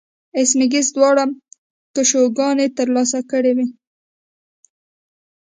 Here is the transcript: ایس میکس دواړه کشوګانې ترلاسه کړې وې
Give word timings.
ایس 0.37 0.51
میکس 0.59 0.87
دواړه 0.95 1.23
کشوګانې 1.95 2.67
ترلاسه 2.77 3.19
کړې 3.31 3.51
وې 3.57 3.67